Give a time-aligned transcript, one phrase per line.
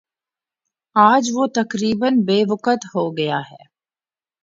[0.95, 3.63] آج وہ تقریبا بے وقعت ہو گیا ہے